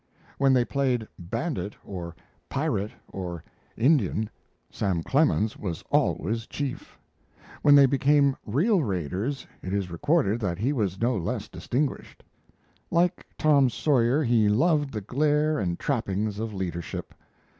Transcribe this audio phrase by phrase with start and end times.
[0.39, 2.15] When they played "Bandit" or
[2.49, 3.43] "Pirate" or
[3.77, 4.31] "Indian,"
[4.71, 6.97] Sam Clemens was always chief;
[7.61, 12.23] when they became real raiders it is recorded that he was no less distinguished.
[12.89, 17.13] Like Tom Sawyer, he loved the glare and trappings of leadership.